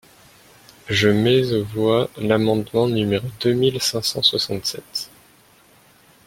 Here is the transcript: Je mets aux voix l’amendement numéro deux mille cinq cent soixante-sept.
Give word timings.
Je 0.89 1.09
mets 1.09 1.51
aux 1.53 1.63
voix 1.63 2.09
l’amendement 2.17 2.87
numéro 2.87 3.27
deux 3.39 3.53
mille 3.53 3.79
cinq 3.79 4.03
cent 4.03 4.23
soixante-sept. 4.23 5.11